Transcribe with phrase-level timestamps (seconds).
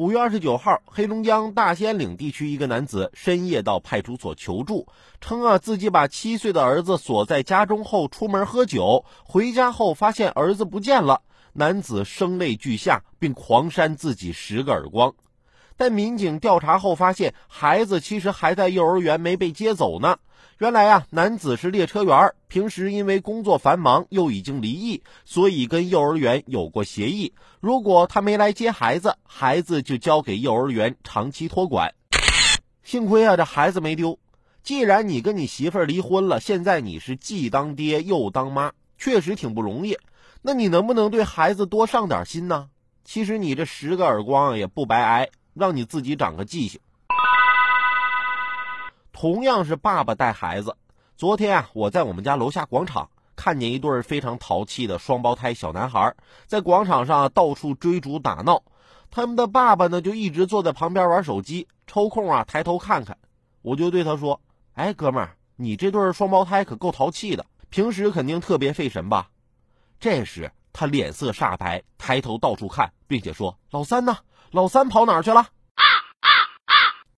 [0.00, 4.86] 五月二十九号，黑龙江大兴安岭地区一个男子深夜到派出所求助，
[5.20, 11.20] 称啊自己把七岁的儿子锁在家中后出门喝酒，回家后发现儿子不见了。
[11.52, 15.12] 男子声泪俱下，并狂扇自己十个耳光。
[15.80, 20.18] 但民警调查后发现，孩子其实还在幼儿园，没被接走呢。
[20.58, 31.94] 原来啊，男子是列车员，平时因为工作繁忙，又已经离异，所以跟幼儿园有过协议，如果他没来接孩子，孩子就交给幼儿园长期托管。
[32.84, 34.18] 幸亏啊，这孩子没丢。
[34.62, 39.96] 既然你跟你媳妇儿离婚了，现在你是既当爹又当妈，确实挺不容易。
[40.42, 42.68] 那你能不能对孩子多上点心呢？
[43.02, 45.30] 其实你这十个耳光也不白挨。
[45.60, 46.80] 让你自己长个记性。
[49.12, 50.74] 同样是爸爸带孩子，
[51.18, 56.14] 昨天啊，我在我们家楼下广场看见一对非常淘气的双胞胎小男孩，
[56.46, 58.62] 在广场上到处追逐打闹。
[59.10, 63.18] 他们的爸爸呢，就一直坐在旁边玩手机，抽空啊抬头看看。
[63.60, 64.40] 我就对他说
[64.72, 69.28] ：“哎，哥们儿，你这对双胞胎可够淘气的，平时肯定特别费神吧？”
[70.00, 74.16] 这时他脸色煞白，抬头到处看，并且说：“老三呢？”
[74.52, 75.46] 老三跑哪儿去了？